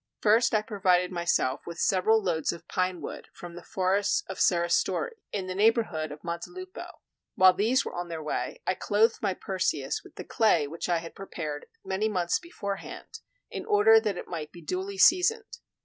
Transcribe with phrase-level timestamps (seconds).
[0.19, 5.11] First I provided myself with several loads of pine wood from the forests of Serristori,
[5.31, 6.87] in the neighborhood of Montelupo.
[7.35, 10.97] While these were on their way, I clothed my Perseus with the clay which I
[10.97, 13.19] had prepared many months beforehand,
[13.51, 15.59] in order that it might be duly seasoned.